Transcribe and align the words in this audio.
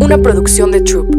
Una 0.00 0.18
producción 0.18 0.70
de 0.70 0.80
Troop. 0.80 1.14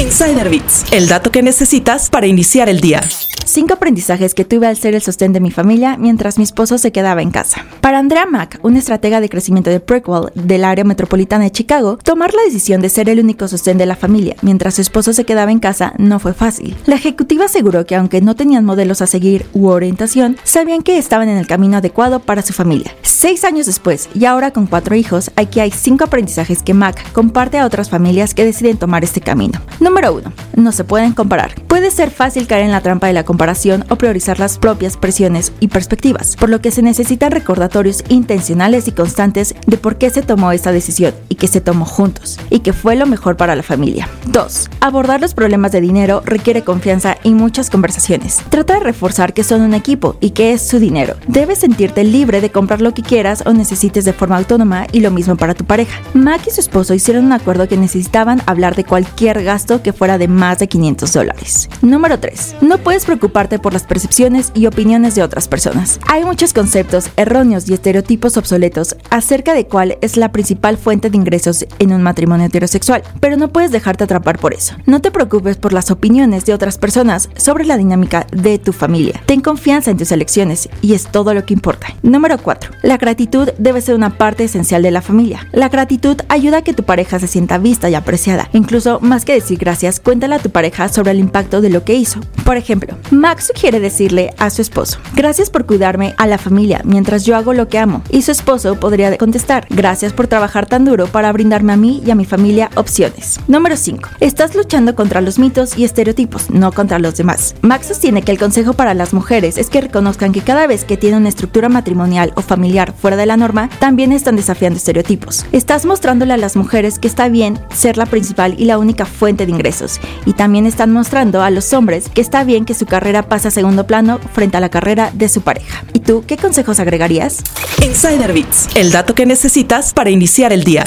Insider 0.00 0.48
Bits, 0.48 0.84
el 0.92 1.08
dato 1.08 1.30
que 1.30 1.42
necesitas 1.42 2.08
para 2.10 2.26
iniciar 2.26 2.68
el 2.68 2.80
día. 2.80 3.02
Cinco 3.44 3.74
aprendizajes 3.74 4.34
que 4.34 4.44
tuve 4.44 4.66
al 4.66 4.76
ser 4.76 4.94
el 4.94 5.00
sostén 5.00 5.32
de 5.32 5.40
mi 5.40 5.50
familia 5.50 5.96
mientras 5.96 6.36
mi 6.36 6.44
esposo 6.44 6.76
se 6.76 6.92
quedaba 6.92 7.22
en 7.22 7.30
casa. 7.30 7.66
Para 7.80 7.98
Andrea 7.98 8.26
Mack, 8.26 8.60
una 8.62 8.78
estratega 8.78 9.22
de 9.22 9.30
crecimiento 9.30 9.70
de 9.70 9.80
Prequel 9.80 10.30
del 10.34 10.64
área 10.64 10.84
metropolitana 10.84 11.44
de 11.44 11.50
Chicago, 11.50 11.98
tomar 12.02 12.34
la 12.34 12.42
decisión 12.42 12.82
de 12.82 12.90
ser 12.90 13.08
el 13.08 13.20
único 13.20 13.48
sostén 13.48 13.78
de 13.78 13.86
la 13.86 13.96
familia 13.96 14.36
mientras 14.42 14.74
su 14.74 14.82
esposo 14.82 15.14
se 15.14 15.24
quedaba 15.24 15.50
en 15.50 15.60
casa 15.60 15.94
no 15.96 16.20
fue 16.20 16.34
fácil. 16.34 16.76
La 16.84 16.96
ejecutiva 16.96 17.46
aseguró 17.46 17.86
que 17.86 17.96
aunque 17.96 18.20
no 18.20 18.36
tenían 18.36 18.66
modelos 18.66 19.00
a 19.00 19.06
seguir 19.06 19.46
u 19.54 19.68
orientación, 19.68 20.36
sabían 20.44 20.82
que 20.82 20.98
estaban 20.98 21.30
en 21.30 21.38
el 21.38 21.46
camino 21.46 21.78
adecuado 21.78 22.20
para 22.20 22.42
su 22.42 22.52
familia. 22.52 22.94
Seis 23.20 23.42
años 23.42 23.66
después, 23.66 24.08
y 24.14 24.26
ahora 24.26 24.52
con 24.52 24.68
cuatro 24.68 24.94
hijos, 24.94 25.32
aquí 25.34 25.58
hay 25.58 25.72
cinco 25.72 26.04
aprendizajes 26.04 26.62
que 26.62 26.72
Mack 26.72 27.10
comparte 27.10 27.58
a 27.58 27.66
otras 27.66 27.90
familias 27.90 28.32
que 28.32 28.44
deciden 28.44 28.76
tomar 28.76 29.02
este 29.02 29.20
camino. 29.20 29.60
Número 29.80 30.14
1. 30.14 30.32
No 30.54 30.70
se 30.70 30.84
pueden 30.84 31.14
comparar. 31.14 31.60
Puede 31.66 31.90
ser 31.90 32.12
fácil 32.12 32.46
caer 32.46 32.62
en 32.62 32.70
la 32.70 32.80
trampa 32.80 33.08
de 33.08 33.14
la 33.14 33.24
comparación 33.24 33.84
o 33.88 33.96
priorizar 33.96 34.38
las 34.38 34.56
propias 34.58 34.96
presiones 34.96 35.52
y 35.58 35.66
perspectivas, 35.66 36.36
por 36.36 36.48
lo 36.48 36.60
que 36.60 36.70
se 36.70 36.80
necesitan 36.80 37.32
recordatorios 37.32 38.04
intencionales 38.08 38.86
y 38.86 38.92
constantes 38.92 39.56
de 39.66 39.78
por 39.78 39.98
qué 39.98 40.10
se 40.10 40.22
tomó 40.22 40.52
esta 40.52 40.70
decisión 40.70 41.12
y 41.28 41.34
que 41.34 41.48
se 41.48 41.60
tomó 41.60 41.86
juntos, 41.86 42.38
y 42.50 42.60
que 42.60 42.72
fue 42.72 42.94
lo 42.94 43.06
mejor 43.06 43.36
para 43.36 43.56
la 43.56 43.64
familia. 43.64 44.08
2. 44.26 44.70
Abordar 44.78 45.20
los 45.20 45.34
problemas 45.34 45.72
de 45.72 45.80
dinero 45.80 46.22
requiere 46.24 46.62
confianza 46.62 47.16
y 47.24 47.34
muchas 47.34 47.68
conversaciones. 47.68 48.44
Trata 48.48 48.74
de 48.74 48.80
reforzar 48.80 49.34
que 49.34 49.42
son 49.42 49.62
un 49.62 49.74
equipo 49.74 50.16
y 50.20 50.30
que 50.30 50.52
es 50.52 50.62
su 50.62 50.78
dinero. 50.78 51.16
Debes 51.26 51.58
sentirte 51.58 52.04
libre 52.04 52.40
de 52.40 52.52
comprar 52.52 52.80
lo 52.80 52.94
que 52.94 53.07
quieras 53.08 53.42
o 53.46 53.52
necesites 53.52 54.04
de 54.04 54.12
forma 54.12 54.36
autónoma 54.36 54.86
y 54.92 55.00
lo 55.00 55.10
mismo 55.10 55.36
para 55.36 55.54
tu 55.54 55.64
pareja. 55.64 56.00
Mac 56.14 56.42
y 56.46 56.50
su 56.50 56.60
esposo 56.60 56.94
hicieron 56.94 57.24
un 57.24 57.32
acuerdo 57.32 57.66
que 57.66 57.76
necesitaban 57.76 58.42
hablar 58.46 58.76
de 58.76 58.84
cualquier 58.84 59.42
gasto 59.42 59.82
que 59.82 59.92
fuera 59.92 60.18
de 60.18 60.28
más 60.28 60.58
de 60.58 60.68
500 60.68 61.12
dólares. 61.12 61.70
Número 61.80 62.20
3. 62.20 62.56
No 62.60 62.78
puedes 62.78 63.06
preocuparte 63.06 63.58
por 63.58 63.72
las 63.72 63.84
percepciones 63.84 64.52
y 64.54 64.66
opiniones 64.66 65.14
de 65.14 65.22
otras 65.22 65.48
personas. 65.48 65.98
Hay 66.06 66.24
muchos 66.24 66.52
conceptos 66.52 67.10
erróneos 67.16 67.68
y 67.68 67.74
estereotipos 67.74 68.36
obsoletos 68.36 68.94
acerca 69.10 69.54
de 69.54 69.66
cuál 69.66 69.96
es 70.02 70.18
la 70.18 70.30
principal 70.30 70.76
fuente 70.76 71.08
de 71.08 71.16
ingresos 71.16 71.66
en 71.78 71.92
un 71.92 72.02
matrimonio 72.02 72.46
heterosexual, 72.46 73.02
pero 73.20 73.36
no 73.38 73.48
puedes 73.48 73.70
dejarte 73.70 74.04
atrapar 74.04 74.38
por 74.38 74.52
eso. 74.52 74.74
No 74.84 75.00
te 75.00 75.10
preocupes 75.10 75.56
por 75.56 75.72
las 75.72 75.90
opiniones 75.90 76.44
de 76.44 76.52
otras 76.52 76.76
personas 76.76 77.30
sobre 77.36 77.64
la 77.64 77.78
dinámica 77.78 78.26
de 78.32 78.58
tu 78.58 78.74
familia. 78.74 79.22
Ten 79.24 79.40
confianza 79.40 79.90
en 79.90 79.96
tus 79.96 80.12
elecciones 80.12 80.68
y 80.82 80.92
es 80.92 81.06
todo 81.06 81.32
lo 81.32 81.46
que 81.46 81.54
importa. 81.54 81.86
Número 82.02 82.36
4. 82.36 82.72
La 82.82 82.97
gratitud 82.98 83.48
debe 83.58 83.80
ser 83.80 83.94
una 83.94 84.18
parte 84.18 84.44
esencial 84.44 84.82
de 84.82 84.90
la 84.90 85.00
familia. 85.00 85.46
La 85.52 85.68
gratitud 85.68 86.20
ayuda 86.28 86.58
a 86.58 86.62
que 86.62 86.74
tu 86.74 86.82
pareja 86.82 87.18
se 87.18 87.26
sienta 87.26 87.56
vista 87.58 87.88
y 87.88 87.94
apreciada. 87.94 88.50
Incluso 88.52 89.00
más 89.00 89.24
que 89.24 89.32
decir 89.32 89.58
gracias, 89.58 90.00
cuéntale 90.00 90.34
a 90.34 90.38
tu 90.38 90.50
pareja 90.50 90.88
sobre 90.88 91.12
el 91.12 91.18
impacto 91.18 91.60
de 91.60 91.70
lo 91.70 91.84
que 91.84 91.94
hizo. 91.94 92.20
Por 92.48 92.56
ejemplo, 92.56 92.96
Max 93.10 93.48
sugiere 93.48 93.78
decirle 93.78 94.32
a 94.38 94.48
su 94.48 94.62
esposo, 94.62 94.98
gracias 95.14 95.50
por 95.50 95.66
cuidarme 95.66 96.14
a 96.16 96.26
la 96.26 96.38
familia 96.38 96.80
mientras 96.82 97.26
yo 97.26 97.36
hago 97.36 97.52
lo 97.52 97.68
que 97.68 97.78
amo. 97.78 98.02
Y 98.08 98.22
su 98.22 98.30
esposo 98.30 98.80
podría 98.80 99.18
contestar, 99.18 99.66
gracias 99.68 100.14
por 100.14 100.28
trabajar 100.28 100.64
tan 100.64 100.86
duro 100.86 101.08
para 101.08 101.30
brindarme 101.30 101.74
a 101.74 101.76
mí 101.76 102.02
y 102.06 102.10
a 102.10 102.14
mi 102.14 102.24
familia 102.24 102.70
opciones. 102.74 103.38
Número 103.48 103.76
5. 103.76 104.08
Estás 104.20 104.54
luchando 104.54 104.94
contra 104.94 105.20
los 105.20 105.38
mitos 105.38 105.76
y 105.76 105.84
estereotipos, 105.84 106.48
no 106.48 106.72
contra 106.72 106.98
los 106.98 107.18
demás. 107.18 107.54
Max 107.60 107.88
sostiene 107.88 108.22
que 108.22 108.32
el 108.32 108.38
consejo 108.38 108.72
para 108.72 108.94
las 108.94 109.12
mujeres 109.12 109.58
es 109.58 109.68
que 109.68 109.82
reconozcan 109.82 110.32
que 110.32 110.40
cada 110.40 110.66
vez 110.66 110.86
que 110.86 110.96
tienen 110.96 111.20
una 111.20 111.28
estructura 111.28 111.68
matrimonial 111.68 112.32
o 112.34 112.40
familiar 112.40 112.94
fuera 112.96 113.18
de 113.18 113.26
la 113.26 113.36
norma, 113.36 113.68
también 113.78 114.10
están 114.10 114.36
desafiando 114.36 114.78
estereotipos. 114.78 115.44
Estás 115.52 115.84
mostrándole 115.84 116.32
a 116.32 116.38
las 116.38 116.56
mujeres 116.56 116.98
que 116.98 117.08
está 117.08 117.28
bien 117.28 117.60
ser 117.74 117.98
la 117.98 118.06
principal 118.06 118.54
y 118.56 118.64
la 118.64 118.78
única 118.78 119.04
fuente 119.04 119.44
de 119.44 119.52
ingresos, 119.52 120.00
y 120.24 120.32
también 120.32 120.64
están 120.64 120.90
mostrando 120.92 121.42
a 121.42 121.50
los 121.50 121.74
hombres 121.74 122.08
que 122.08 122.22
está 122.22 122.37
bien 122.44 122.64
que 122.64 122.74
su 122.74 122.86
carrera 122.86 123.22
pase 123.22 123.48
a 123.48 123.50
segundo 123.50 123.86
plano 123.86 124.18
frente 124.32 124.56
a 124.56 124.60
la 124.60 124.68
carrera 124.68 125.10
de 125.12 125.28
su 125.28 125.42
pareja. 125.42 125.84
¿Y 125.92 126.00
tú 126.00 126.24
qué 126.26 126.36
consejos 126.36 126.80
agregarías? 126.80 127.42
Insider 127.82 128.32
Bits, 128.32 128.68
el 128.74 128.90
dato 128.90 129.14
que 129.14 129.26
necesitas 129.26 129.92
para 129.92 130.10
iniciar 130.10 130.52
el 130.52 130.64
día. 130.64 130.84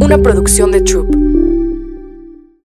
Una 0.00 0.18
producción 0.18 0.70
de 0.70 0.80
Troop. 0.80 1.29